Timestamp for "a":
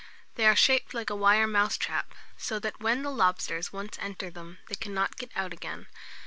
1.11-1.15